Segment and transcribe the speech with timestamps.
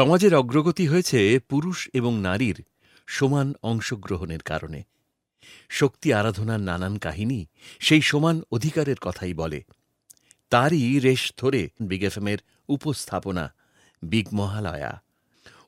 [0.00, 2.64] সমাজের অগ্রগতি হয়েছে পুরুষ এবং নারীর
[3.06, 4.82] সমান অংশগ্রহণের কারণে।
[5.68, 7.46] শক্তি আরাধনার নানান কাহিনী
[7.80, 9.64] সেই সমান অধিকারের কথাই বলে।
[10.50, 12.08] তারই রেশ ধরে বিগ
[12.68, 13.54] উপস্থাপনা
[14.02, 15.02] বিগ মহালয়া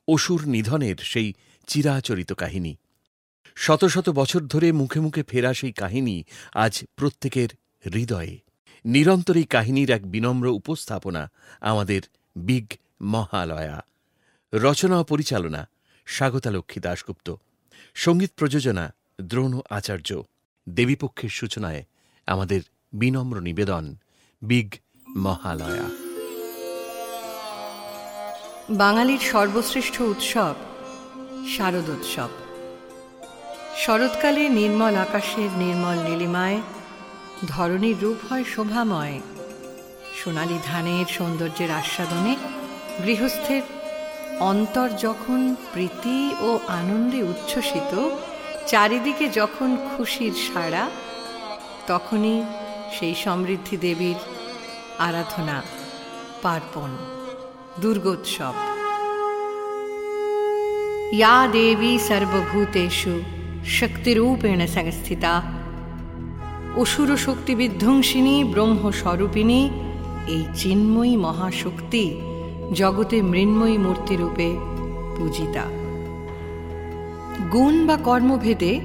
[0.07, 1.33] অসুর নিধনের সেই
[1.67, 2.75] চিরাচরিত কাহিনী।
[3.55, 6.23] শত শত বছর ধরে মুখে মুখে ফেরা সেই কাহিনী
[6.53, 7.49] আজ প্রত্যেকের
[7.93, 8.39] হৃদয়ে।
[8.85, 11.31] নিরন্তর এই কাহিনীর এক বিনম্র উপস্থাপনা
[11.61, 12.01] আমাদের
[12.35, 12.65] বিগ
[13.01, 13.85] মহালয়া
[14.53, 15.69] রচনা ও পরিচালনা
[16.05, 17.35] স্বাগতা লক্ষ্মী দাশগুপ্ত।
[17.93, 20.21] সংগীত প্রযোজনা দ্রোণ আচার্য।
[20.69, 21.83] দেবীপক্ষের সূচনায়
[22.27, 22.61] আমাদের
[22.93, 23.95] বিনম্র নিবেদন,
[24.41, 24.73] বিগ
[25.09, 25.83] মহালয়া।
[28.69, 30.55] বাঙালির সর্বশ্রেষ্ঠ উৎসব,
[31.57, 32.29] শারদোৎসব।
[33.77, 36.61] শরৎকালে নির্মল আকাশের নির্মল নীলিমায়,
[37.47, 39.21] ধরণীর রূপ হয় শোভাময়।
[40.23, 42.35] সোনালি ধানের সৌন্দর্যের আস্বাদনে
[43.03, 43.61] গৃহস্থের
[44.40, 45.40] অন্তর যখন
[45.72, 47.92] প্রীতি ও আনন্দে উচ্ছ্বসিত
[48.66, 50.84] চারিদিকে যখন খুশির সাড়া
[51.86, 52.36] তখনই
[52.92, 54.18] সেই সমৃদ্ধি দেবীর
[54.98, 55.56] আরাধনা
[56.42, 56.90] পার্বণ
[57.80, 58.56] দুর্গোৎসব
[61.14, 63.14] या देवी सर्वभूतेषु
[63.70, 65.32] শক্তিরূপেণ সংস্থিতা
[66.76, 69.60] অসুর শক্তি বিধ্বংসিনী ব্রহ্মস্বরূপিণী
[70.26, 72.04] এই চিন্ময়ী মহাশক্তি
[72.73, 74.57] জগতে মৃন্ময়ী মূর্তিরূপে
[75.17, 75.63] পূজিতা।
[77.51, 78.79] গুণ বা কর্মভেদে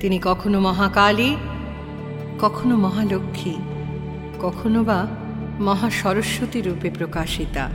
[0.00, 1.36] তিনি কখনো মহাকালী,
[2.40, 3.56] কখনো মহালক্ষ্মী,
[4.40, 5.06] কখনো বা
[5.60, 7.70] মহাসরস্বতী রূপে প্রকাশিতা।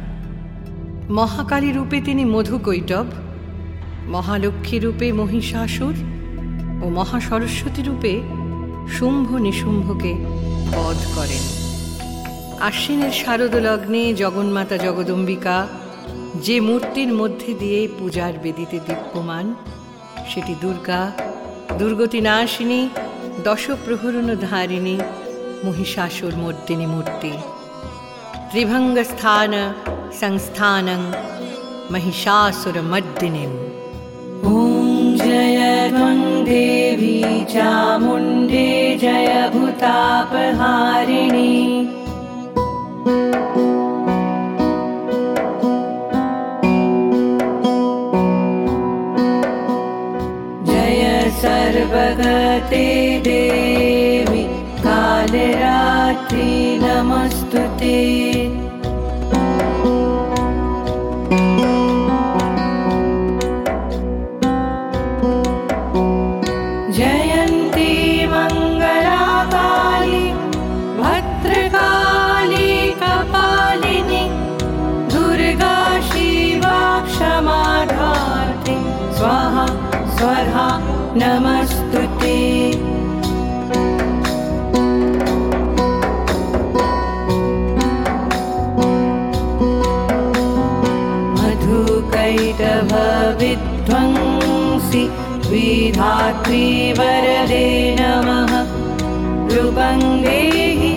[1.09, 3.05] মহাকালী রূপে তিনি মধুকৈটব
[4.07, 5.93] মহালক্ষ্মী রূপে মহিষাসুর
[6.83, 8.21] ও মহাসরস্বতী রূপে
[8.91, 10.13] শুম্ভ নিশুম্ভকে
[10.71, 11.54] বধ করেন।
[12.60, 15.56] আশ্বিনের শারদ লগ্নে জগন্মাতা জগদম্বিকা
[16.44, 19.46] যে মূর্তির মধ্যে দিয়ে পূজার বেদিতে দীপ্যমান
[20.30, 21.02] সেটি দুর্গা
[21.78, 22.80] দুর্গতি নাশিনী
[23.44, 24.96] দশপ্রহরণ ধারিণী
[25.64, 27.32] মহিষাসুর মর্দিনী মূর্তি
[28.50, 29.52] ত্রিভঙ্গস্থান
[30.20, 31.00] সংস্থানং
[31.92, 33.54] महिषासुरमर्दिनीम्
[34.48, 35.58] ॐ जय
[35.90, 38.68] त्वं देवी चामुण्डे
[38.98, 41.48] जय भूतापहारिणि
[41.86, 42.03] जय
[51.41, 52.85] सर्वगते
[53.27, 54.43] देवि
[54.85, 56.49] कालरात्रि
[56.83, 57.95] नमस्तु ते
[95.95, 97.67] विधात्री वरदे
[97.99, 98.51] नमः।
[99.51, 100.91] रूपं देहि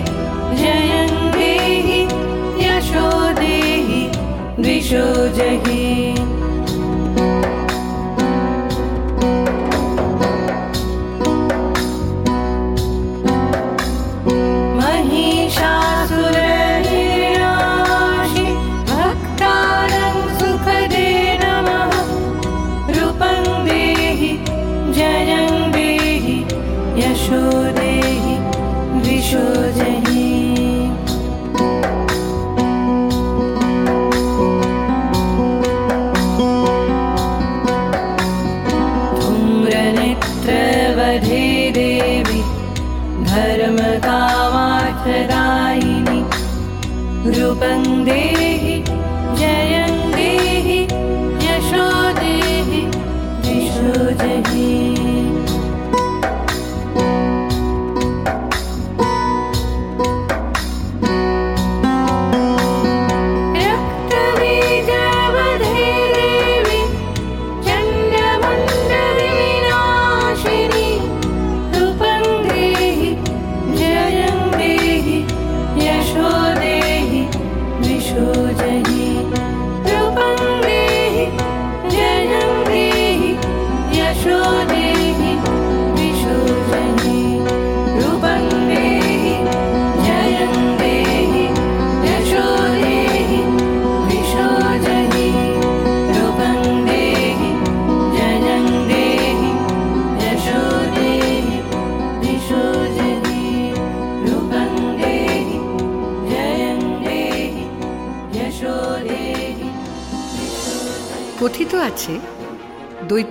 [0.59, 2.01] जयं देहि
[2.63, 3.07] यशो
[3.39, 4.03] देहि
[4.59, 5.05] द्विषो
[5.37, 6.08] जहि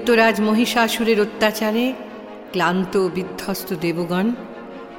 [0.08, 1.84] দৈত্যরাজ মহিষাসুরের অত্যাচারে
[2.52, 4.26] ক্লান্ত বিধ্বস্ত দেবগণ,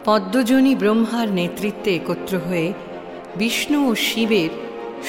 [0.05, 2.67] পদ্মজনী ব্রহ্মার নেতৃত্বে একত্র হয়ে
[3.35, 4.51] বিষ্ণু ও শিবের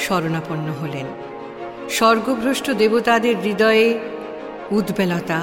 [0.03, 1.07] শরণাপন্ন হলেন।
[1.89, 3.87] স্বর্গভ্রষ্ট দেবতাদের হৃদয়ে
[4.71, 5.39] উদ্বেলতা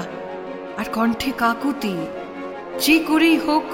[0.77, 1.95] আর কণ্ঠে কাকুতি,
[2.85, 3.65] যে করেই হোক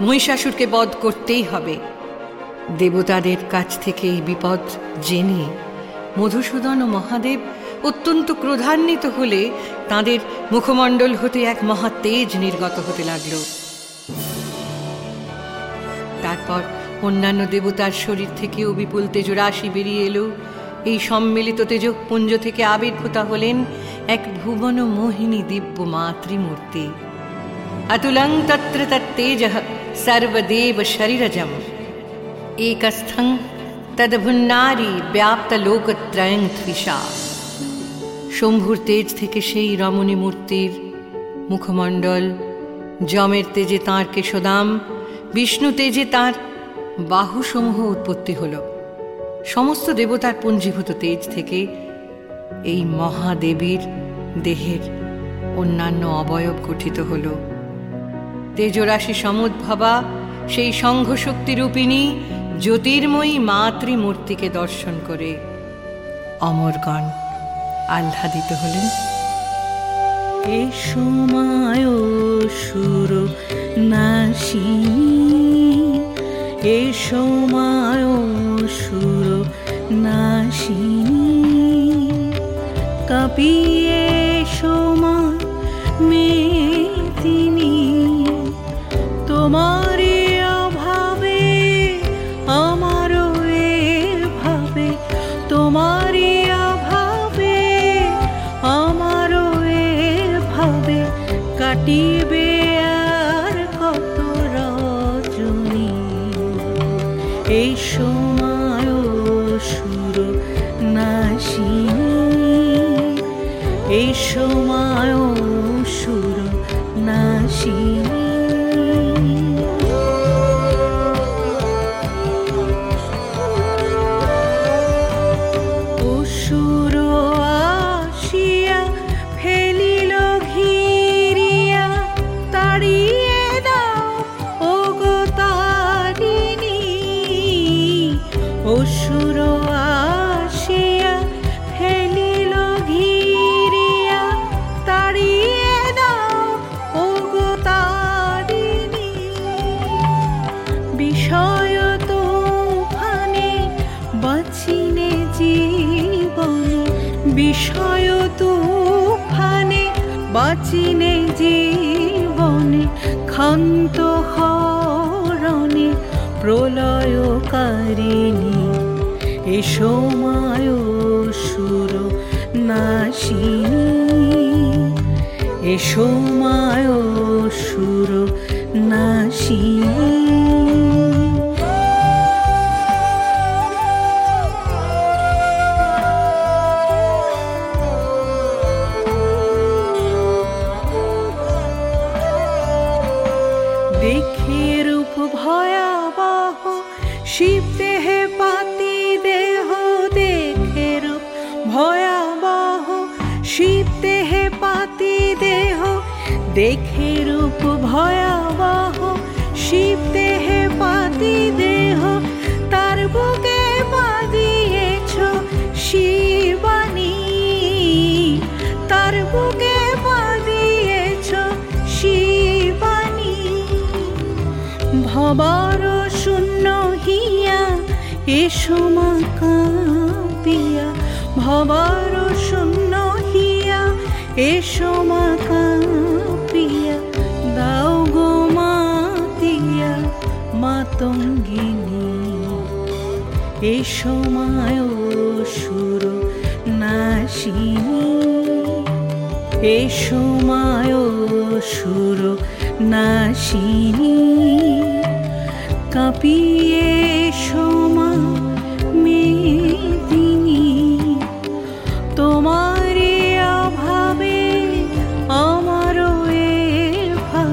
[0.00, 1.76] মহিষাসুরকে বধ করতেই হবে।
[2.78, 4.62] দেবতাদের কাছ থেকে এই বিপদ
[5.02, 5.44] জেনে
[6.18, 7.40] মধুসূদন ও মহাদেব
[7.84, 9.50] অত্যন্ত ক্রোধান্বিত হলে
[9.88, 10.18] তাদের
[10.52, 13.32] মুখমণ্ডল হতে এক মহা তেজ নির্গত হতে লাগল।
[16.22, 16.60] তারপর
[17.02, 20.30] অন্যান্য দেবতার শরীর থেকেও বিপুল তেজরাশি বেরিয়ে এলো।
[20.84, 23.64] এই সম্মিলিত তেজপুঞ্জ থেকে আবির্ভূতা হলেন
[24.08, 26.86] এক ভুবন মোহিনী দিব্য মাতৃমূর্তি।
[27.94, 29.40] অতুলং তত্র তত্তেজ
[30.04, 31.50] সর্বদেব শরীরজম।
[32.70, 33.26] একস্থং
[33.96, 36.98] তদভুন্নারী ব্যাপ্তলোকত্রয়ং ত্রিষা
[38.40, 40.70] শম্ভুর তেজ থেকে সেই রমণী মূর্তির
[41.50, 42.30] মুখমণ্ডল,
[43.06, 44.80] যমের তেজে তাঁর কেশদাম,
[45.34, 46.32] বিষ্ণু তেজে তাঁর
[47.08, 48.54] বাহুসমূহ উৎপত্তি হল।
[49.46, 51.66] সমস্ত দেবতার পুঞ্জীভূত তেজ থেকে
[52.64, 53.80] এই মহাদেবীর
[54.42, 54.82] দেহের
[55.56, 57.26] অন্যান্য অবয়ব গঠিত হল।
[58.56, 60.04] তেজরাশি সমুদ্ভবা,
[60.48, 62.02] সেই সংঘশক্তি রূপিণী
[62.60, 65.36] জ্যোতির্ময়ী মাতৃমূর্তিকে দর্শন করে
[66.40, 67.21] অমরগণ।
[67.88, 68.86] আহ্লাদিত হলেন।
[70.58, 71.84] এ সময়
[72.62, 73.10] সুর
[73.92, 74.70] নাশি
[76.76, 78.04] এ সময়
[78.80, 79.26] সুর
[80.06, 80.84] নাশি
[83.08, 84.04] কাঁপিয়ে
[84.60, 85.36] সময়
[86.08, 86.51] মেদিনী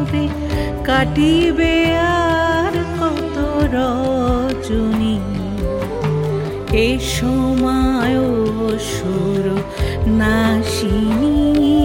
[0.09, 0.25] ভাবে
[0.85, 3.37] কাটিবে আর কত
[3.75, 5.17] রজনী।
[6.87, 8.17] এ সময়
[8.93, 9.45] সুর
[10.21, 11.79] নাশিনী,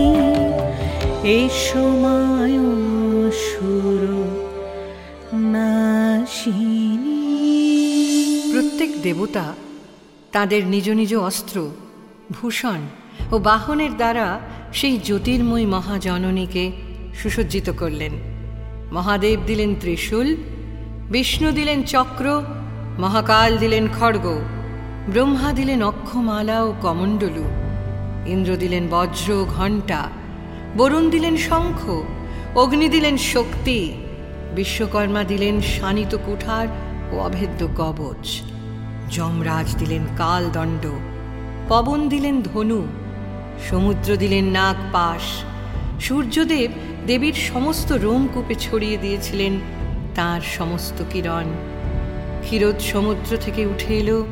[1.39, 2.57] এ সময়
[3.45, 4.03] সুর
[5.55, 7.21] নাশিনী।
[8.53, 9.47] প্রত্যেক দেবতা
[10.33, 11.57] তাদের নিজ নিজ অস্ত্র,
[12.33, 12.81] ভূষণ
[13.33, 14.27] ও বাহনের দ্বারা
[14.73, 16.65] সেই জ্যোতির্ময় মহাজননীকে
[17.19, 18.15] সুসজ্জিত করলেন।
[18.93, 20.29] মহাদেব দিলেন ত্রিশূল,
[21.11, 22.27] বিষ্ণু দিলেন চক্র,
[22.99, 24.27] মহাকাল দিলেন খড়গ,
[25.09, 27.47] ব্রহ্মা দিলেন অক্ষমালা ও কমণ্ডলু,
[28.27, 30.01] ইন্দ্র দিলেন বজ্র ঘণ্টা,
[30.77, 31.81] বরুণ দিলেন শঙ্খ,
[32.55, 33.79] অগ্নি দিলেন শক্তি,
[34.55, 36.67] বিশ্বকর্মা দিলেন শানিত কুঠার
[37.13, 38.25] ও অভেদ্য কবচ,
[39.11, 40.85] যমরাজ দিলেন কালদণ্ড,
[41.69, 42.81] পবন দিলেন ধনু,
[43.69, 45.25] সমুদ্র দিলেন নাগ পাশ
[46.01, 46.71] সূর্যদেব
[47.07, 49.61] দেবীর সমস্ত রোমকূপে ছড়িয়ে দিয়েছিলেন
[50.15, 51.45] তার সমস্ত কিরণ।
[52.43, 54.27] ক্ষীরোদ সমুদ্র থেকে উঠে এলো।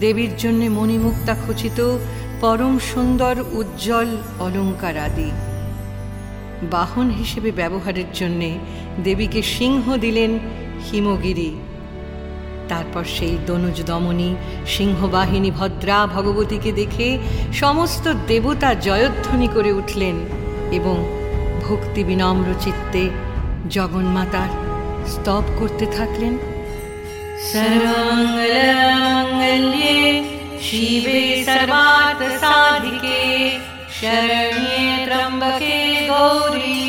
[0.00, 1.98] দেবীর জন্যে মণিমুক্তা খচিত
[2.40, 5.30] পরম সুন্দর, উজ্জ্বল অলঙ্কার আদি
[6.62, 8.58] বাহন হিসেবে ব্যবহারের জন্যে
[9.04, 10.38] দেবীকে সিংহ দিলেন
[10.92, 11.54] হিমগিরি।
[12.68, 14.34] তারপর সেই দনুজ দমনী,
[14.66, 17.18] সিংহবাহিনী ভদ্রা ভগবতীকে দেখে
[17.52, 20.16] সমস্ত দেবতা জয়ধ্বনি করে উঠলেন
[20.72, 21.21] এবং
[21.65, 23.03] ভক্তি বিনম্র চিত্তে
[23.75, 24.51] জগন্মাতার
[25.13, 26.33] স্তব করতে থাকলেন
[27.39, 29.97] सर्वमङ्गलमङ्गल्ये
[30.67, 33.19] शिवे सर्वार्थसाधिके
[33.97, 35.75] शरण्ये त्र्यम्बके
[36.07, 36.79] गौरी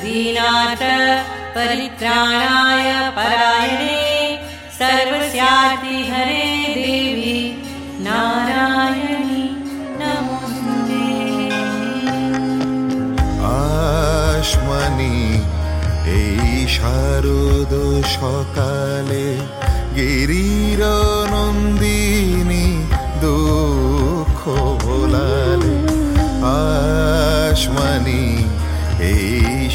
[0.02, 0.84] दीनाथ
[1.56, 4.02] परित्राणाय परायणे
[4.78, 7.38] सर्वस्याति हरे देवी
[8.08, 9.44] नारायणी
[10.00, 11.04] नमोऽस्तुते
[13.54, 15.16] আসমনি
[16.16, 16.42] এই
[16.76, 17.74] শারদ
[18.16, 19.28] সকালে
[19.98, 20.82] গিরির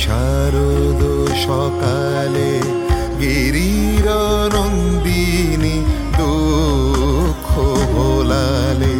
[0.06, 1.02] শারদ
[1.48, 2.54] সকালে
[3.20, 4.08] গিরির
[4.56, 5.78] নন্দিনী
[6.18, 7.48] দুঃখ
[7.94, 8.98] ভোলালে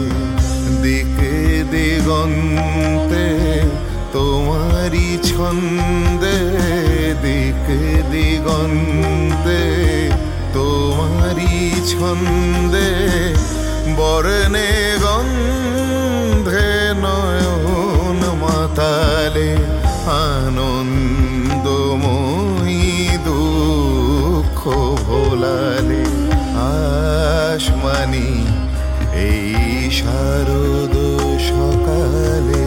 [0.84, 1.36] দিকে
[1.72, 3.28] দিগন্তে
[4.14, 6.40] তোমারি ছন্দে
[7.22, 7.82] দিকে
[8.12, 9.62] দিগন্তে
[10.54, 11.58] তোমারি
[11.92, 12.90] ছন্দে,
[13.98, 14.72] বর্ণে
[15.04, 16.70] গন্ধে
[17.04, 19.65] নয়ন মাতালে।
[20.38, 21.98] আনন্দময়ী
[23.26, 24.60] দুঃখ
[25.02, 26.06] ভোলালে
[27.52, 28.30] আসমানি
[29.26, 29.46] এই
[29.92, 30.96] শারদ
[31.50, 32.65] সকালে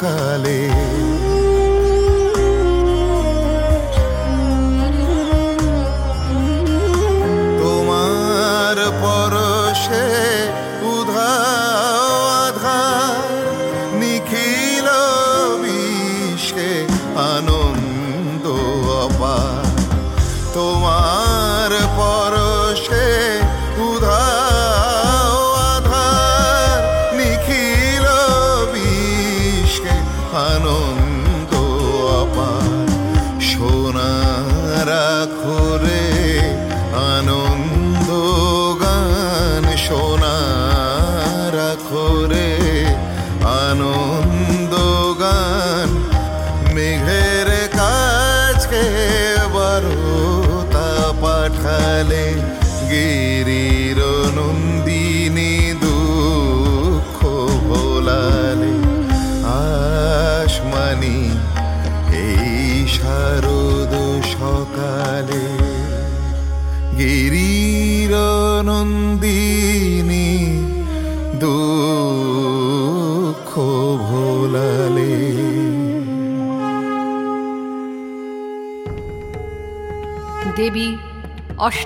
[0.00, 0.58] সকালে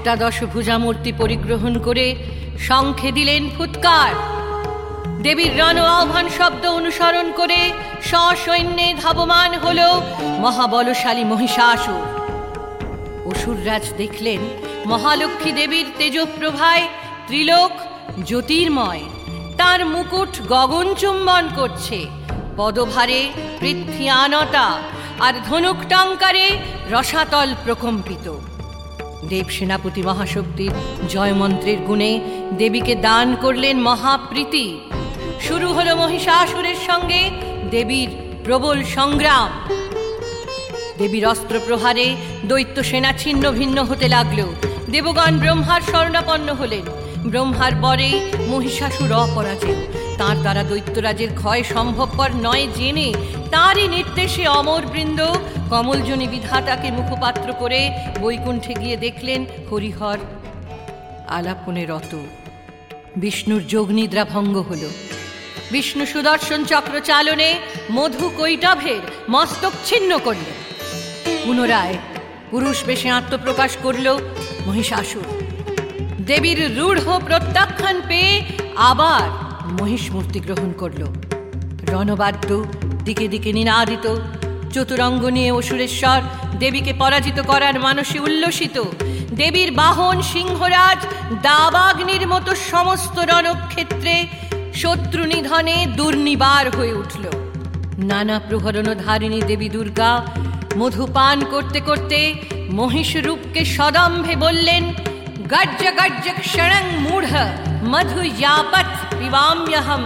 [0.06, 2.06] অষ্টাদশ ভুজামূর্তি পরিগ্রহণ করে
[2.68, 4.12] শঙ্খে দিলেন ফুৎকার।
[5.25, 7.61] দেবীর রণ আহ্বান শব্দ অনুসরণ করে
[8.11, 9.80] সসৈন্যে ধাবমান হল
[10.44, 12.04] মহাবলশালী মহিষাসুর।
[13.30, 14.40] অসুররাজ দেখলেন
[14.90, 16.84] মহালক্ষ্মী দেবীর তেজপ্রভায়
[17.26, 17.73] ত্রিলোক
[18.28, 19.04] জ্যোতির্ময়।
[19.61, 21.99] তার মুকুট গগন চুম্বন করছে।
[22.58, 23.20] পদভারে
[23.61, 24.68] পৃথ্বী আনতা
[25.26, 26.46] আর ধনুক টঙ্কারে
[26.94, 28.26] রসাতল প্রকম্পিত।
[29.28, 30.71] দেব সেনাপতি মহাশক্তির
[31.09, 32.21] জয়মন্ত্রের গুণে
[32.59, 34.81] দেবীকে দান করলেন মহাপ্রীতি।
[35.40, 37.31] শুরু হলো মহিষাসুরের সঙ্গে
[37.71, 38.09] দেবীর
[38.45, 39.50] প্রবল সংগ্রাম।
[40.99, 44.40] দেবীর অস্ত্র প্রহারে দৈত্য সেনা ছিন্ন ভিন্ন হতে লাগল।
[44.90, 46.83] দেবগণ ব্রহ্মার স্বর্ণাপন্ন হলেন।
[47.31, 53.14] ব্রহ্মার পরে মহিষাসুর অপরাজেয়। তার দ্বারা দৈত্যরাজের ক্ষয় সম্ভবপর নয় জেনে
[53.50, 55.26] তারই নির্দেশে অমরবৃন্দ
[55.71, 57.90] কমলজনী বিধাতাকে মুখপাত্র করে
[58.21, 60.18] বৈকুণ্ঠে গিয়ে দেখলেন হরিহর।
[61.28, 62.18] আলাপনে রত।
[63.16, 64.88] বিষ্ণুর যোগনিদ্রা ভঙ্গ হল।
[65.71, 67.59] বিষ্ণু সুদর্শন চক্র চালনে
[67.92, 70.54] মধু কৈটভের মস্তক ছিন্ন করলেন।
[71.44, 71.99] পুনরায়
[72.50, 74.18] পুরুষ বেশে আত্মপ্রকাশ করল
[74.66, 75.25] মহিষাসুর।
[76.26, 78.42] দেবীর রূঢ় প্রত্যাখ্যান পেয়ে
[78.76, 81.03] আবার মহিষ মূর্তি গ্রহণ করল।
[81.92, 82.64] রণবাদ্য
[83.05, 84.14] দিকে দিকে নিনাদিত,
[84.72, 86.20] চতুরঙ্গ নিয়ে অসুরেশ্বর
[86.59, 88.83] দেবীকে পরাজিত করার মানসে উল্লসিত।
[89.35, 90.98] দেবীর বাহন সিংহরাজ
[91.42, 94.27] দাবাগ্নির মতো সমস্ত রণক্ষেত্রে
[94.74, 97.24] শত্রু নিধনে দুর্নিবার হয়ে উঠল।
[97.98, 100.27] নানা প্রহরণ ধারিণী দেবী দুর্গা
[100.77, 102.35] মধুপান করতে করতে
[102.70, 104.85] মহিষ রূপকে সদম্ভে বললেন
[105.48, 110.03] গর্জ গর্জ ক্ষণং মূঢ়। মধু যাপত পিবাম্যহম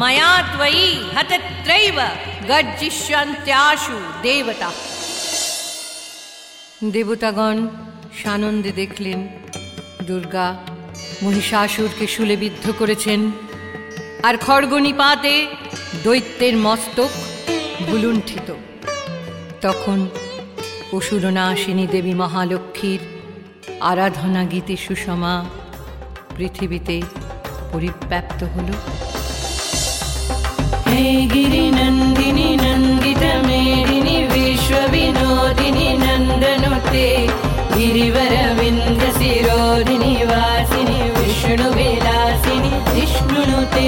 [0.00, 1.98] মায়া ত্বয়ি হতত্রৈব
[2.48, 4.70] গর্জিষ্যন্ত্যাশু দেবতা
[6.92, 7.58] দেবতাগণ
[8.22, 9.18] সানন্দে দেখলেন
[10.06, 10.46] দুর্গা
[11.22, 13.20] মহিষাসুরকে শুলে বিদ্ধ করেছেন।
[14.22, 15.34] আর খড়গনিপাতে
[16.04, 17.12] দৈত্যের মস্তক
[17.86, 18.48] ভুলুণ্ঠিত।
[19.60, 19.98] তখন
[20.92, 23.02] অসুরনাশিনী দেবী মহালক্ষ্মীর
[23.80, 25.34] আরাধনা গীতে সুষমা
[26.35, 26.95] পৃথিবীতে
[27.71, 28.69] পরিব্যাপ্ত হল
[30.89, 37.05] हे गिरिनन्दिनि नन्दितमेदिनि विश्वविनोदिनि नन्दनुते
[37.75, 43.87] गिरिवरविन्दशिरोदिनि वासिनि विष्णुविलासिनि जिष्णुनुते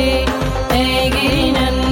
[0.73, 0.83] हे
[1.15, 1.84] गिरिनन्दिनि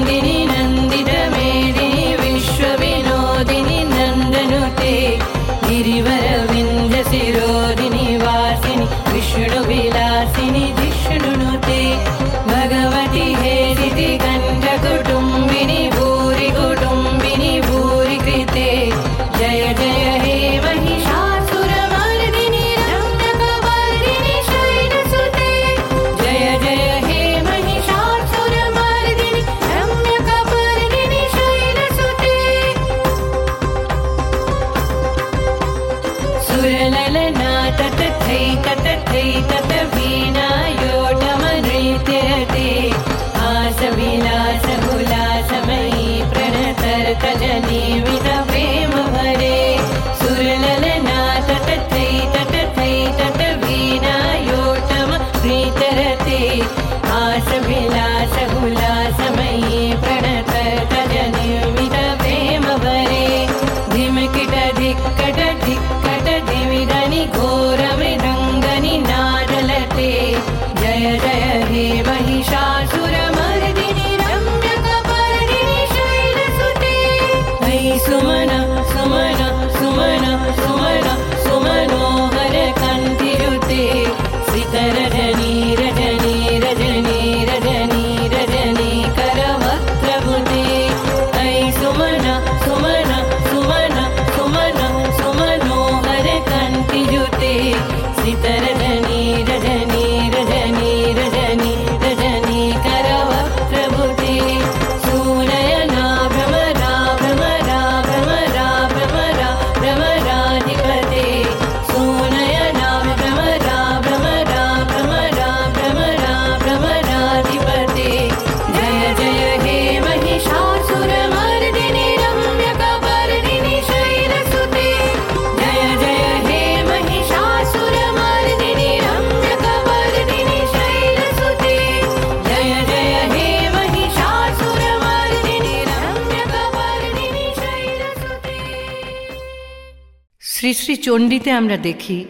[140.85, 142.25] শ্রী চণ্ডীতে আমরা দেখি,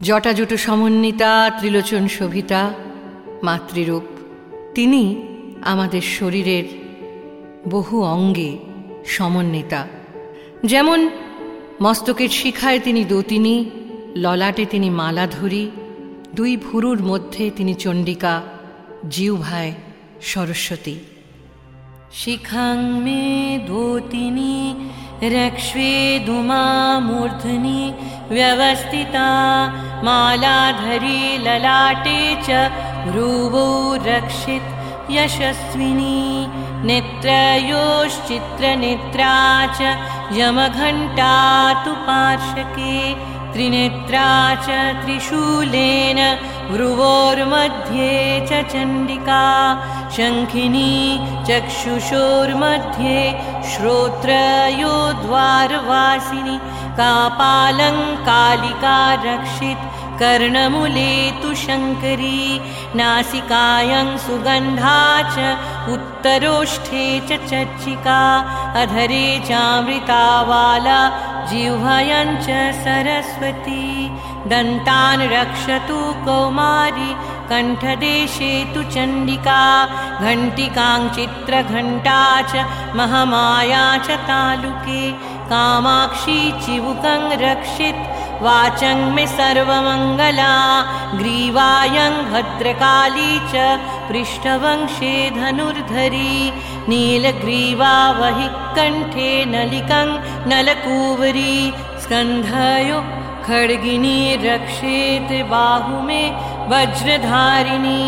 [0.00, 2.74] জটাজুট সমন্বিতা, ত্রিলোচন শোভিতা,
[3.42, 4.02] মাতৃরূপ।
[4.74, 5.22] তিনি
[5.62, 6.64] আমাদের শরীরের
[7.70, 8.58] বহু অঙ্গে
[9.06, 9.86] সমন্বিতা।
[10.64, 11.08] যেমন
[11.82, 13.70] মস্তকের শিখায় তিনি দতিনী,
[14.16, 15.70] ললাটে তিনি মালা ধরি
[16.34, 18.42] দুই ভুরুর মধ্যে তিনি চণ্ডিকা
[19.10, 19.72] জিউভায়
[20.22, 20.96] সরস্বতী।
[22.12, 24.74] শিখাং মে দতিনী
[25.22, 26.62] रक्ष्वेदुमा
[27.06, 27.80] मूर्धनि
[28.30, 29.24] व्यवस्थिता
[30.04, 32.48] मालाधरी ललाटे च
[33.06, 33.66] भ्रुवौ
[34.06, 34.64] रक्षित
[35.16, 36.20] यशस्विनी
[36.88, 39.34] नेत्रयोश्चित्रनेत्रा
[39.78, 39.80] च
[40.38, 41.34] यमघण्टा
[41.84, 42.96] तु पार्श्वके
[43.52, 44.28] त्रिनेत्रा
[44.66, 46.18] च त्रिशूलेन
[46.72, 48.10] भ्रुवोर्मध्ये
[48.48, 49.44] च चण्डिका
[50.16, 50.92] शङ्खिनी
[51.48, 53.16] चक्षुषोर्मध्ये
[53.72, 56.56] श्रोत्रयो द्वारवासिनि
[57.00, 59.88] कापालङ्कालिका रक्षित
[60.20, 62.40] कर्णमुले तु शङ्करी
[63.00, 64.98] नासिकायं सुगन्धा
[65.34, 65.36] च
[65.94, 68.20] उत्तरोष्ठे च चर्चिका
[68.80, 71.00] अधरे चामृतावाला
[71.50, 73.84] जिह्वयं च सरस्वती
[74.50, 77.10] दन्तान् रक्षतु कौमारी
[77.50, 79.62] कण्ठदेशे तु चण्डिका
[80.26, 82.20] घण्टिकां चित्रघण्टा
[82.52, 82.64] च
[82.98, 85.02] महमाया च तालुके
[85.52, 87.96] कामाक्षी चिबुकं रक्षित
[88.44, 90.52] वाचं मे सर्वमङ्गला
[91.20, 93.64] ग्रीवायं भद्रकाली च
[94.10, 96.32] पृष्ठवंशे धनुर्धरी
[96.92, 100.08] नीलग्रीवा वहि कण्ठे नलिकं
[100.52, 101.56] नलकूवरी
[102.04, 103.00] स्कन्धयो
[103.46, 106.22] खड्गिनी रक्षेत् बाहु मे
[106.72, 108.02] वज्रधारिणी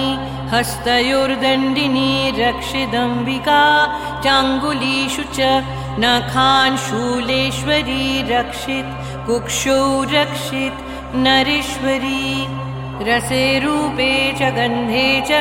[0.55, 3.63] हस्तयोर्दण्डिनी रक्षिदम्बिका
[4.25, 5.39] चाङ्गुलीषु च
[6.03, 9.82] नखान् शूलेश्वरी रक्षित कुक्षौ
[10.12, 10.76] रक्षित
[11.26, 12.28] नरेश्वरी
[13.08, 15.32] रसे रूपे च गन्धे च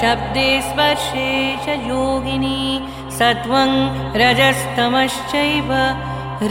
[0.00, 1.30] शब्दे स्पर्शे
[1.64, 2.60] च योगिनी
[3.18, 3.70] सत्वं
[4.22, 5.70] रजस्तमश्चैव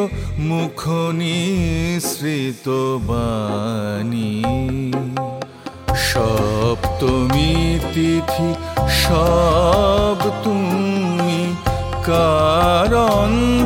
[0.49, 0.81] মুখ
[1.21, 2.67] নিঃসৃত
[3.09, 4.35] বাণী।
[6.09, 7.53] সপ্তমী
[7.95, 8.49] তিথি
[9.03, 11.39] সব তুমি
[12.09, 13.57] কারন্তরে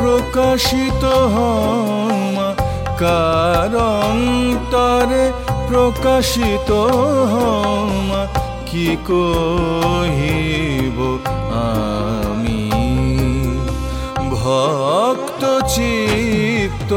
[0.00, 2.48] প্রকাশিত হমা
[3.02, 4.44] কারন্তরে
[5.68, 6.70] প্রকাশিত
[7.32, 8.22] হমা
[8.68, 10.98] কি কহিব
[11.56, 12.21] আমি
[14.52, 15.42] ভক্ত
[15.74, 16.90] চিত্ত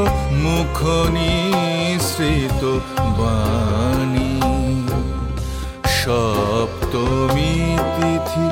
[0.44, 0.78] মুখ
[1.16, 2.62] নিঃসৃত
[3.20, 4.34] বাণী।
[6.00, 7.56] সপ্তমী
[7.96, 8.46] তিথি,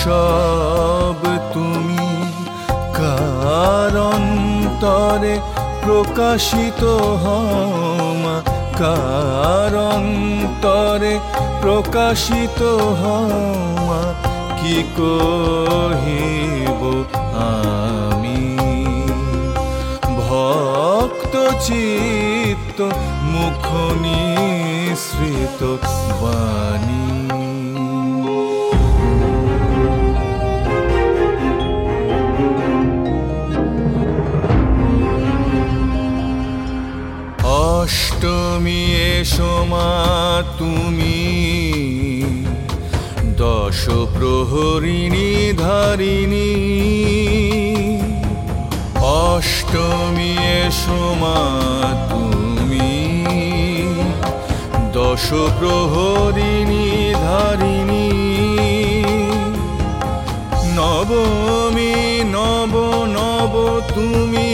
[0.00, 1.20] সব
[1.54, 2.08] তুমি
[2.98, 4.14] কারন্তরে
[5.84, 6.82] প্রকাশিত
[7.22, 8.36] হমা
[8.82, 10.34] কারন্তরে
[11.62, 12.60] প্রকাশিত
[13.00, 14.02] হমা
[14.58, 16.80] কি কহিব
[21.66, 22.78] চিত্ত
[23.32, 23.64] মুখ
[24.02, 25.60] নিঃসৃত
[26.20, 27.06] বাণী।
[37.44, 38.82] অষ্টমী
[39.18, 39.92] এসমা
[40.58, 41.18] তুমি
[43.36, 43.80] দশ
[44.14, 46.50] প্রহরিণী ধারিণী।
[49.30, 51.38] অষ্টমী এসমা
[52.10, 53.24] তুমি।
[54.92, 58.10] দশ প্রহরিণী ধারিণী।
[60.76, 64.52] নবমী, নব নব তুমি।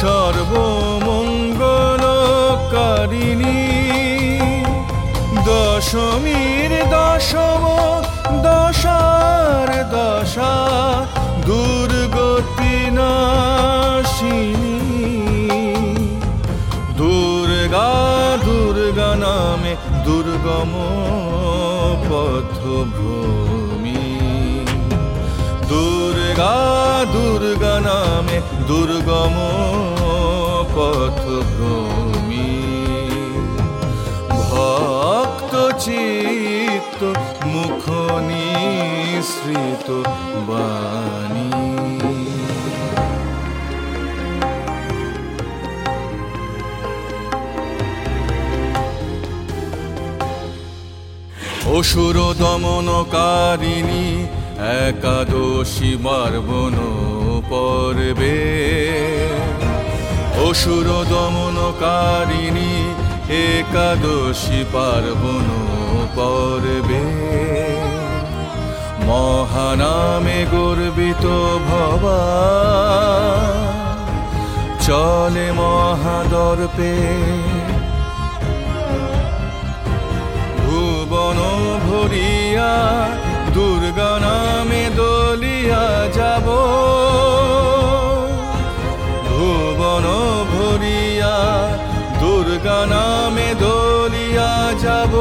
[0.00, 0.80] সর্বমঙ্গলকারিণী।
[5.44, 7.64] দশমীর দশম,
[8.42, 10.60] দশার দশা।
[14.20, 14.76] নাশিনী
[17.00, 17.90] দুর্গা
[18.46, 19.72] দুর্গা নামে
[20.06, 20.72] দুর্গম
[22.08, 22.58] পথ
[22.96, 24.04] ভূমি
[25.70, 26.56] দুর্গা
[27.14, 29.36] দুর্গা নামে দুর্গম
[30.74, 31.22] পথ
[31.56, 32.50] ভূমি
[34.42, 35.54] ভক্ত
[35.84, 37.00] চিত্ত
[37.52, 37.84] মুখ
[38.28, 39.88] নিঃসৃত
[40.48, 41.49] বাণী।
[51.80, 54.06] অসুর দমনকারিণী,
[54.86, 56.74] একাদশী মার্বণ
[57.50, 58.40] পর্বে।
[60.48, 62.72] অসুর দমনকারিণী,
[63.44, 65.46] একাদশী পার্বণ
[66.16, 67.04] পর্বে।
[69.06, 71.24] মহানামে গর্বিত
[71.68, 72.22] ভবা,
[74.86, 76.94] চলে মহাদর্পে।
[83.54, 85.86] দুর্গা নামে দলিয়া
[86.18, 86.46] যাব।
[89.28, 90.06] ভুবন
[90.52, 91.36] ভরিয়া
[92.20, 94.52] দুর্গা নামে দলিয়া
[94.84, 95.14] যাব।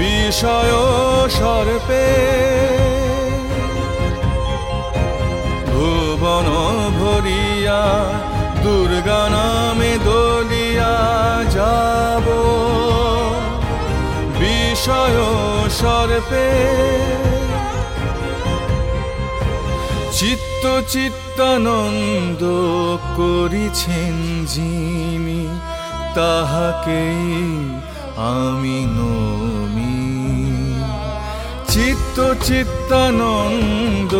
[0.00, 0.72] বিষয়
[1.38, 2.06] সর্পে
[5.72, 6.46] ভুবন
[6.98, 7.82] ভরিয়া
[15.86, 16.48] সর্পে।
[20.18, 22.42] চিত্ত চিত্তানন্দ
[23.16, 24.14] করিছেন
[24.54, 25.42] যিনি
[26.18, 27.26] তাহাকেই
[28.36, 29.98] আমি নমি।
[31.72, 32.18] চিত্ত
[32.48, 34.14] চিত্তানন্দ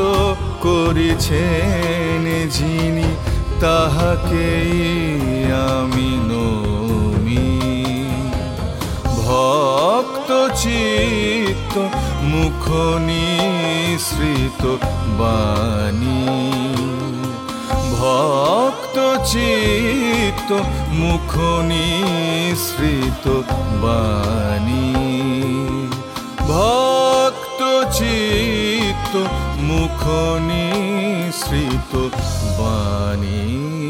[0.66, 2.22] করিছেন
[2.56, 3.08] যিনি
[3.60, 4.74] তাহাকেই
[5.70, 5.95] আমি
[10.54, 11.78] চিত্ত
[12.22, 14.76] মুখ নিঃসৃত
[15.18, 16.26] বাণী।
[18.00, 20.52] ভক্ত চিত্ত
[20.90, 23.28] মুখ নিঃসৃত
[23.82, 24.94] বাণী।
[26.38, 29.16] ভক্ত চিত্ত
[29.56, 30.02] মুখ
[30.42, 32.08] নিঃসৃত
[32.58, 33.85] বাণী।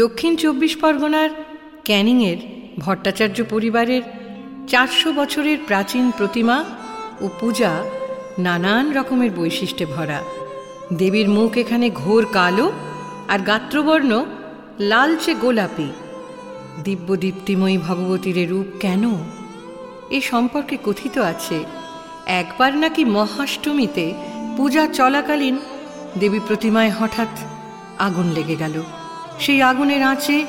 [0.00, 1.30] দক্ষিণ চব্বিশ পরগনার
[1.84, 2.36] ক্যানিংয়ের
[2.78, 4.02] ভট্টাচার্য পরিবারের
[4.68, 6.64] চারশো বছরের প্রাচীন প্রতিমা
[7.20, 7.72] ও পূজা
[8.38, 10.20] নানান রকমের বৈশিষ্ট্যে ভরা।
[10.92, 12.72] দেবীর মুখ এখানে ঘোর কালো
[13.28, 14.24] আর গাত্রবর্ণ
[14.78, 15.88] লালচে গোলাপি।
[16.84, 19.04] দিব্য দীপ্তিময়ী ভগবতীর রূপ কেন?
[20.10, 21.64] এ সম্পর্কে কথিত আছে,
[22.26, 24.14] একবার নাকি মহাষ্টমীতে
[24.56, 25.56] পূজা চলাকালীন
[26.18, 27.32] দেবী প্রতিমায় হঠাৎ
[27.98, 28.82] আগুন লেগে গেল।
[29.40, 30.46] সেই আগুনের আঁচে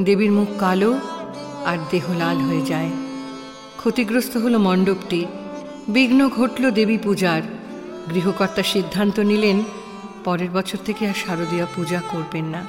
[0.00, 0.98] দেবীর মুখ কালো
[1.64, 2.90] আর দেহ লাল হয়ে যায়।
[3.76, 5.24] ক্ষতিগ্রস্ত হলো মণ্ডপটি।
[5.88, 7.42] বিঘ্ন ঘটল দেবী পূজার।
[8.14, 9.62] গৃহকর্তা সিদ্ধান্ত নিলেন,
[10.24, 12.64] পরের বছর থেকে আর শারদীয়া পূজা করবেন না।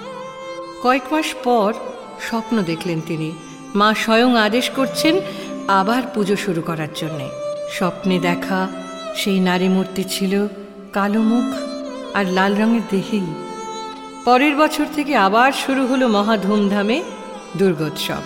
[0.84, 1.74] কয়েক মাস পর
[2.22, 3.32] স্বপ্ন দেখলেন তিনি।
[3.76, 5.16] মা স্বয়ং আদেশ করছেন
[5.68, 7.30] আবার পুজো শুরু করার জন্যে।
[7.78, 8.68] স্বপ্নে দেখা
[9.16, 10.48] সেই নারী মূর্তি ছিল
[10.94, 11.56] কালো মুখ
[12.16, 13.26] আর লাল রঙের দেহেই
[14.28, 17.04] পরের বছর থেকে আবার শুরু হলো মহা ধুমধামে
[17.58, 18.24] দুর্গোৎসব।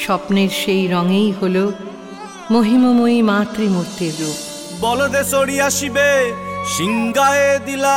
[0.00, 1.64] স্বপ্নের সেই রঙেই হলো
[2.50, 4.38] মহিমময়ী মাতৃমূর্তির রূপ।
[4.80, 6.10] বলদে চড়ি আসিবে
[6.76, 7.96] সিংগায়ে দিলা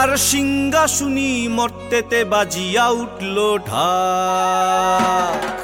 [0.00, 3.36] আর সিংহা শুনি মর্তেতে বাজিয়া উঠল
[3.68, 5.59] ঢাক।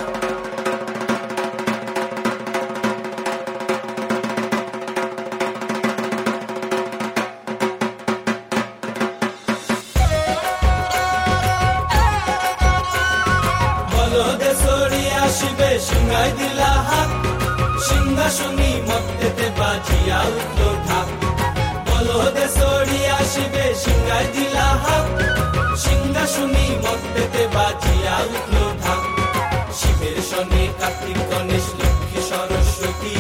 [30.87, 33.15] কার্তিক গণেশ, লক্ষ্মী সরস্বতী।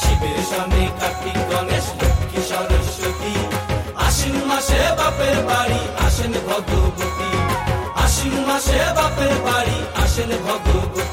[0.00, 3.34] শিবের সামনে কার্তিক গণেশ, লক্ষ্মী সরস্বতী।
[4.06, 7.30] আশ্বিন মাসে বাপের বাড়ি, আসেন ভগবতী।
[8.04, 11.07] আশ্বিন মাসে বাপের বাড়ি, আসেন ভগবতী।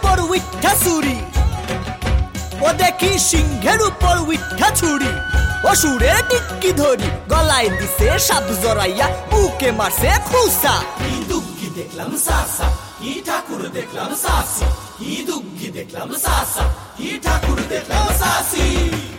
[0.00, 1.18] উপর উঠা ছুরি
[2.66, 5.12] ও দেখি সিংহের উপর উঠা ছুরি।
[5.68, 12.66] ও সুরে টিক্কি ধরি, গলায় দিছে সাপ জড়াইয়া, বুকে মারছে খুসা। কি দুঃখী দেখলাম সাসা,
[13.00, 14.66] কি ঠাকুর দেখলাম সাসি,
[14.98, 16.64] কি দুঃখী দেখলাম সাসা,
[16.98, 18.64] কি ঠাকুর দেখলাম সাসি।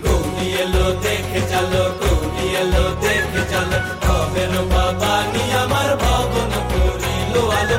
[0.04, 7.78] গৌরী এলো দেখে চলো গৌরী এলো দেখে চলো বাবা নি আমার ভবন করিল আলো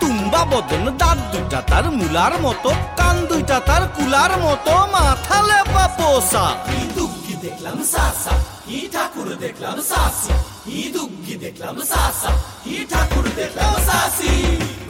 [0.00, 6.44] তুম্বা বদন দাঁত দুইটা তার মুলার মতো, কান দুইটা তার কুলার মতো, মাথা লেপা পোষা।
[6.66, 8.34] কি দুঃখী দেখলাম সাসা
[8.66, 10.32] কি ঠাকুর দেখলাম সাসি
[10.66, 12.30] কি দুঃখী দেখলাম সাসা
[12.64, 14.32] কি ঠাকুর দেখলাম সাসি।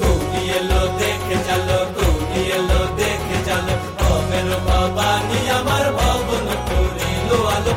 [0.01, 7.73] গৌরী এলো, দেখে চলো, গৌরী এলো, দেখে চলো ভবের বাবা নি আমার ভবন করিল আলো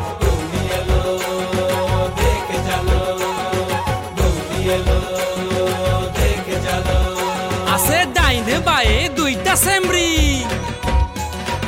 [8.82, 10.10] বায়ে দুইটা সেমরি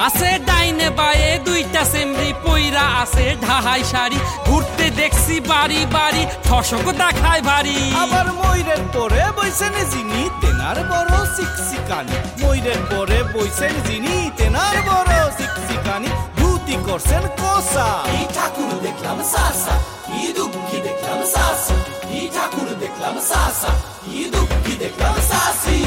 [0.05, 7.43] আছে ডাইনে বায়ে দুইটা সেমরি পইরা আছে ঢাহাই শাড়ি। ঘুরতে দেখছি বাড়ি বাড়ি ঠসক দেখায়
[7.49, 15.13] ভারী। আবার ময়ূরের পরে বইছেন যিনি তেনার বড় শিক্ষিকানি ময়ূরের পরে বইছেন যিনি তেনার বড়
[15.39, 19.75] শিক্ষিকানি ধুতি করছেন কষা কি ঠাকুর দেখলাম সাসা
[20.07, 21.75] কি দুঃখী দেখলাম সাসি।
[22.09, 23.71] কি ঠাকুর দেখলাম সাসা
[24.03, 25.79] কি দুঃখী দেখলাম সাসি।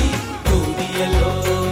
[0.96, 1.65] cielo.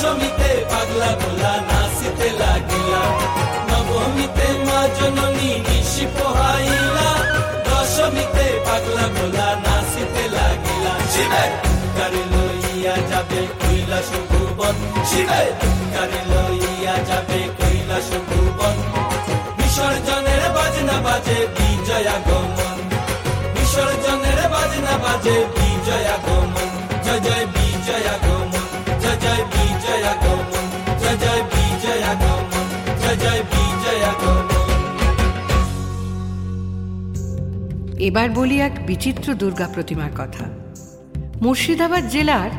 [0.00, 3.02] দশমীতে পাগলা গোলা নাচিতে লাগিলা।
[3.68, 7.10] নবমীতে মা জননী নিশি পোহাইলা।
[7.66, 11.44] দশমীতে পাগলা গোলা নাচিতে লাগিলা। শিবে
[11.96, 14.76] কারে লইয়া যাবে কৈলাস ভুবন
[15.10, 15.42] শিবে
[15.94, 16.20] গাড়ি
[38.10, 40.44] এবার বলি এক বিচিত্র দুর্গা প্রতিমার কথা।
[41.42, 42.50] মুর্শিদাবাদ জেলার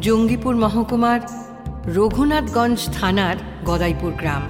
[0.00, 1.20] জঙ্গিপুর মহকুমার
[1.86, 4.42] রঘুনাথগঞ্জ থানার গদাইপুর গ্রাম।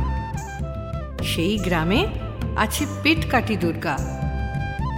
[1.23, 2.07] সেই গ্রামে
[2.57, 3.99] আছে পেটকাটি দুর্গা।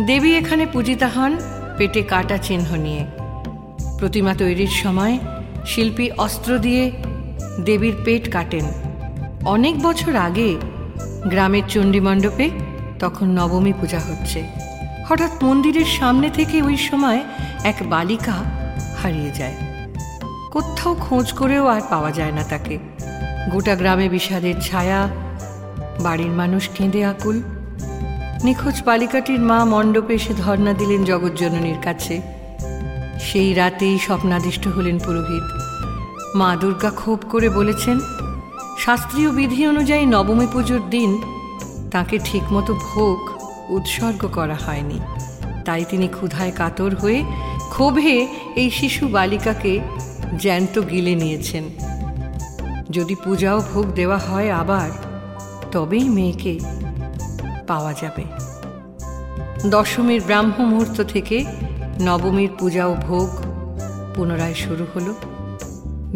[0.06, 1.36] দেবী এখানে পূজিতা হন,
[1.78, 3.06] পেটে কাটা চিহ্ন নিয়ে।
[3.98, 5.18] প্রতিমা তৈরির সময়
[5.66, 6.90] শিল্পী অস্ত্র দিয়ে
[7.64, 8.64] দেবীর পেট কাটেন।
[9.44, 10.56] অনেক বছর আগে
[11.22, 12.50] গ্রামের চণ্ডীমণ্ডপে
[12.98, 14.63] তখন নবমী পূজা হচ্ছে।
[15.08, 17.22] হঠাৎ মন্দিরের সামনে থেকে ওই সময়
[17.64, 18.32] এক বালিকা
[19.02, 19.54] হারিয়ে যায়।
[20.52, 22.78] কোথাও খোঁজ করেও আর পাওয়া যায় না তাকে।
[23.50, 25.08] গোটা গ্রামে বিষাদের ছায়া,
[26.00, 27.42] বাড়ির মানুষ কেঁদে আকুল।
[28.44, 32.20] নিখোঁজ বালিকাটির মা মণ্ডপে এসে ধর্ণা দিলেন জগজ্জননীর কাছে।
[33.20, 35.58] সেই রাতেই স্বপ্নাদিষ্ট হলেন পুরোহিত।
[36.36, 38.00] মা দুর্গা ক্ষোভ করে বলেছেন,
[38.78, 41.22] শাস্ত্রীয় বিধি অনুযায়ী নবমী পুজোর দিন
[41.90, 43.33] তাকে ঠিকমতো ভোগ
[43.68, 45.00] উৎসর্গ করা হয়নি।
[45.64, 47.24] তাই তিনি ক্ষুধায় কাতর হয়ে
[47.70, 49.80] ক্ষোভে এই শিশু বালিকাকে
[50.38, 51.64] জ্যান্ত গিলে নিয়েছেন।
[52.90, 54.90] যদি পূজাও ভোগ দেওয়া হয় আবার,
[55.72, 56.58] তবেই মেয়েকে
[57.66, 58.24] পাওয়া যাবে।
[59.70, 61.44] দশমীর ব্রাহ্ম মুহূর্ত থেকে
[62.00, 63.28] নবমীর পূজা ও ভোগ
[64.14, 65.14] পুনরায় শুরু হলো।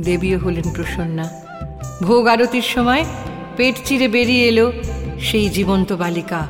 [0.01, 1.31] দেবীও হলেন প্রসন্না।
[2.03, 3.05] ভোগ আরতির সময়
[3.57, 4.73] পেট চিরে বেরিয়ে এলো
[5.21, 6.47] সেই জীবন্ত বালিকা।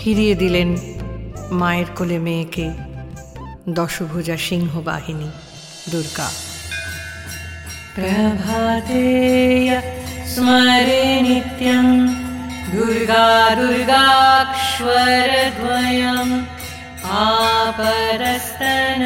[0.00, 0.70] ফিরিয়ে দিলেন
[1.52, 2.66] মায়ের কোলে মেয়েকে
[3.76, 5.28] দশভুজা সিংহ বাহিনী
[5.92, 6.28] দুর্গা
[7.96, 9.68] प्रभातेय
[10.32, 11.86] स्मरे नित्यं
[12.72, 14.64] दुर्गा दुर्गाक्षरद्वयम्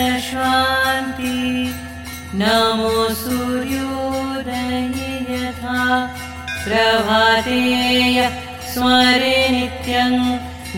[0.03, 1.39] आपरस्तनश्वान्ति
[2.41, 5.79] नमो सूर्योदये यथा
[6.65, 8.19] प्रभातेय
[8.73, 10.15] स्मरे नित्यं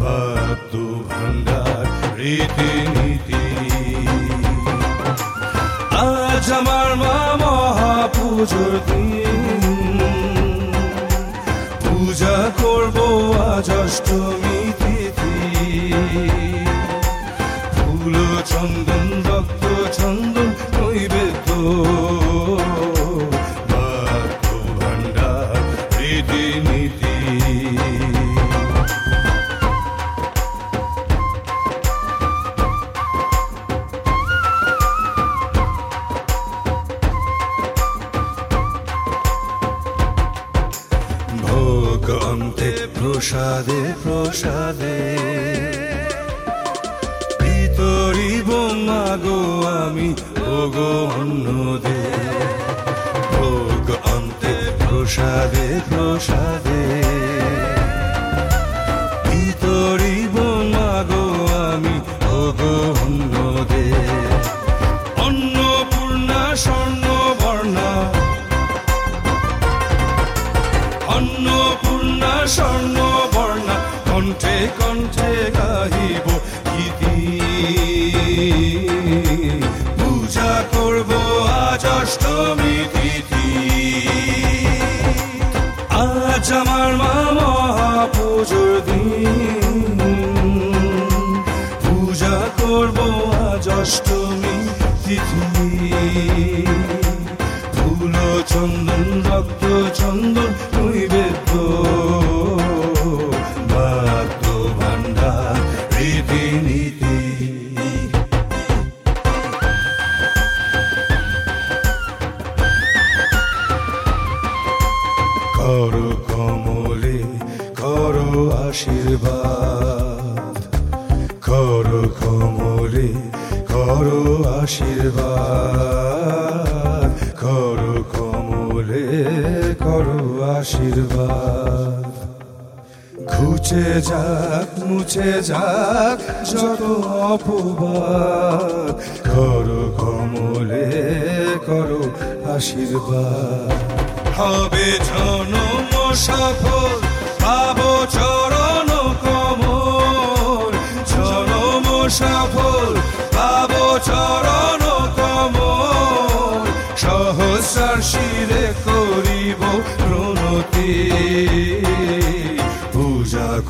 [0.00, 0.72] বাদ্য
[1.08, 1.84] ভান্ডার
[2.18, 3.44] রীতিনীতি।
[6.02, 8.74] আজ আমার মা মহাপুজোর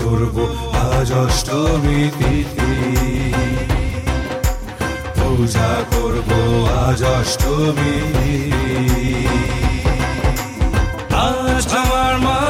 [0.04, 0.36] করব
[0.86, 2.72] আজ অষ্টমী তিথি।
[5.16, 6.30] পূজা করব
[6.86, 7.96] আজ অষ্টমী।
[11.26, 12.47] আজ আমার মা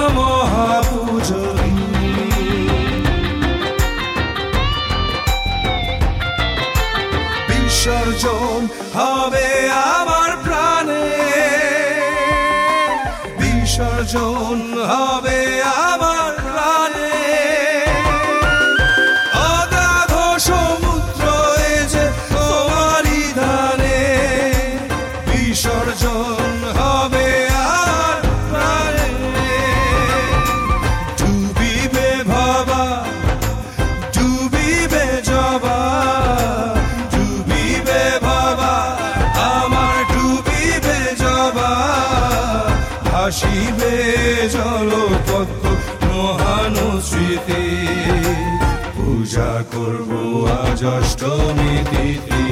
[50.80, 52.44] জষ্টমী তিথি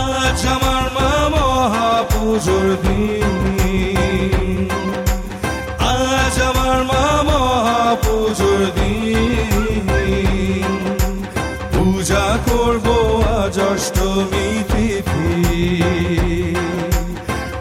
[0.00, 4.68] আজ আমার মা মহাপুজোর দিন।
[5.92, 10.66] আজ আমার মা মহাপুজোর দিন।
[11.72, 12.86] পূজা করব
[13.40, 15.28] আজ অষ্টমী তিথি।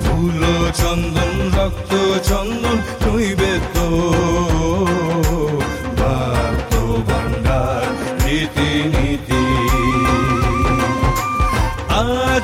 [0.03, 0.41] ফুল
[0.79, 1.91] চন্দন, রক্ত
[2.29, 2.77] চন্দন
[3.39, 3.75] বেত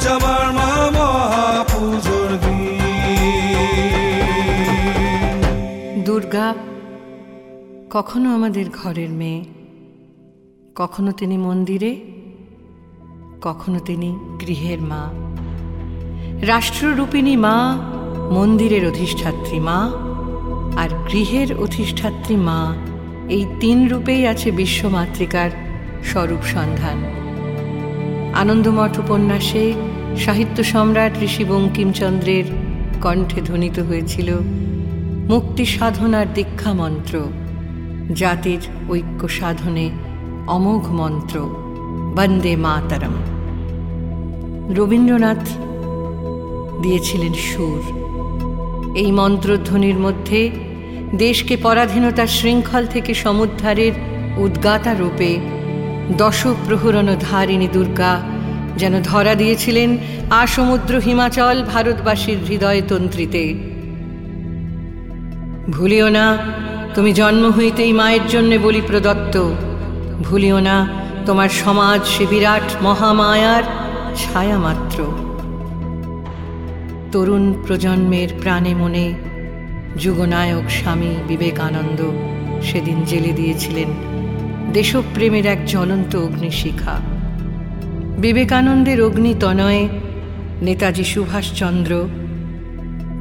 [0.05, 2.31] মা মহাপুজোর
[6.05, 6.55] দুর্গা,
[7.89, 9.45] কখনো আমাদের ঘরের মেয়ে?
[10.75, 12.01] কখনো তিনি মন্দিরে?
[13.41, 15.09] কখনো তিনি গৃহের মা?
[16.41, 17.77] রাষ্ট্ররূপিণী মা,
[18.31, 19.91] মন্দিরের অধিষ্ঠাত্রী মা,
[20.77, 22.75] আর গৃহের অধিষ্ঠাত্রী মা,
[23.29, 25.49] এই তিন রূপেই আছে বিশ্বমাতৃকার
[26.03, 27.03] স্বরূপ সন্ধান।
[28.35, 29.73] আনন্দমঠ উপন্যাসে
[30.17, 32.43] সাহিত্য সম্রাট ঋষি বঙ্কিমচন্দ্রের
[33.01, 34.33] কণ্ঠে ধ্বনিত হয়েছিল
[35.29, 37.19] মুক্তি সাধনার দীক্ষা মন্ত্র
[38.15, 39.89] জাতির ঐক্য সাধনে
[40.47, 41.39] অমোঘ মন্ত্র,
[42.15, 43.13] বন্দে মাতারম।
[44.75, 45.49] রবীন্দ্রনাথ
[46.81, 47.81] দিয়েছিলেন সুর।
[48.97, 50.49] এই মন্ত্রধ্বনির মধ্যে
[51.15, 53.91] দেশকে পরাধীনতার শৃঙ্খল থেকে সমুদ্ধারের
[54.37, 55.39] উদ্গাতা রূপে
[56.17, 58.30] দশপ্রহরণ ধারিণী দুর্গা
[58.77, 59.97] যেন ধরা দিয়েছিলেন
[60.29, 63.53] আসমুদ্র হিমাচল ভারতবাসীর হৃদয় হৃদয়তন্ত্রীতে
[65.71, 66.37] ভুলিও না,
[66.95, 69.53] তুমি জন্ম হইতেই মায়ের জন্যে বলি প্রদত্ত।
[70.21, 70.87] ভুলিও না,
[71.25, 73.63] তোমার সমাজ সে বিরাট মহামায়ার
[74.15, 75.03] ছায়া মাত্র।
[77.11, 79.13] তরুণ প্রজন্মের প্রাণে মনে
[79.97, 82.01] যুগনায়ক স্বামী বিবেকানন্দ
[82.63, 83.87] সেদিন জেলে দিয়েছিলেন
[84.73, 87.10] দেশপ্রেমের এক জ্বলন্ত অগ্নিশিখা।
[88.21, 89.83] বিবেকানন্দের অগ্নিতনয়ে
[90.61, 91.91] নেতাজি সুভাষচন্দ্র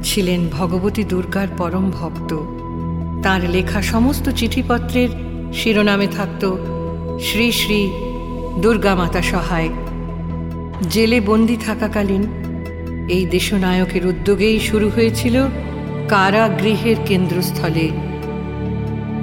[0.03, 2.31] ছিলেন ভগবতী দুর্গার পরম ভক্ত।
[3.23, 5.09] তার লেখা সমস্ত চিঠিপত্রের
[5.53, 6.43] শিরোনামে থাকত,
[7.19, 7.81] শ্রী শ্রী
[8.59, 9.69] দুর্গা মাতা সহায়।
[10.89, 12.23] জেলে বন্দি থাকাকালীন
[13.09, 15.35] এই দেশনায়কের উদ্যোগেই শুরু হয়েছিল
[16.09, 17.85] কারাগৃহের কেন্দ্রস্থলে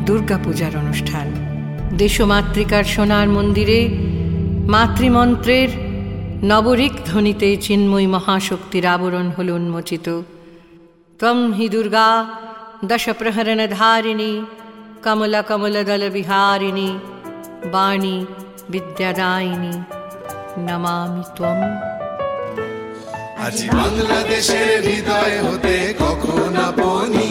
[0.07, 1.27] দুর্গাপূজার অনুষ্ঠান।
[1.99, 4.08] দেশমাতৃকার সোনার মন্দিরে
[4.69, 5.69] মাতৃমন্ত্রের
[6.45, 10.07] নবরিক ধ্বনিতে চিন্ময় মহাশক্তির আবরণ হল উন্মোচিত।
[11.19, 12.09] ত্বম হি দুর্গা
[12.85, 14.45] দশপ্রহরণ ধারিণী
[15.05, 16.99] কমল কমলদল বিহারিণী
[17.73, 18.27] বাণী
[18.69, 19.75] বিদ্যাদায়িনী।
[20.59, 21.59] নমামি ত্বম।
[23.47, 27.29] আজ বাংলাদেশের হৃদয় হতে কখন আপনি?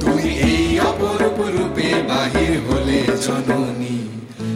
[0.00, 3.96] তুমি এই অপরূপ রূপে বাহির হলে জননী।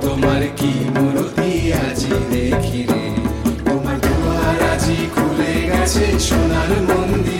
[0.00, 1.50] তোমার কি মূরতি
[1.84, 3.04] আজি দেখি রে?
[3.64, 3.98] তোমার
[4.72, 4.98] আজি
[5.70, 7.37] গেছে সোনার মন্দিরে।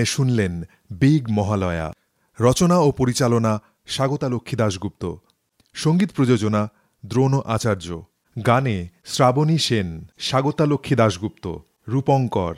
[0.00, 1.92] বিগ শুনলেন বিগ মহালয়া।
[2.40, 5.14] রচনা ও পরিচালনা স্বাগতা লক্ষ্মী দাশগুপ্ত।
[5.74, 6.70] সংগীত প্রযোজনা
[7.06, 8.02] দ্রোণ আচার্য।
[8.46, 11.56] গানে শ্রাবণী সেন স্বাগতালক্ষ্মী দাশগুপ্ত,
[11.88, 12.54] রূপঙ্কর,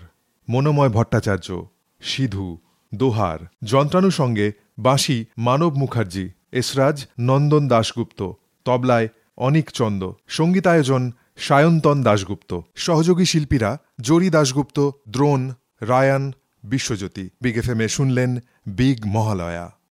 [0.48, 1.66] মনোময় ভট্টাচার্য,
[2.00, 2.58] সিধু,
[2.94, 8.32] দোহার। যন্ত্রাণু সঙ্গে বাঁশি মানব মুখার্জি, এসরাজ নন্দন দাশগুপ্ত,
[8.64, 16.32] তবলায় অনিক চন্দ। সঙ্গীতায়োজন সায়ন্তন দাশগুপ্ত। সহযোগী শিল্পীরা জরি Dasgupta, Drona, Ryan
[16.64, 18.30] Biswajyoti big F শুনলেন
[18.66, 19.81] বিগ মহালয়া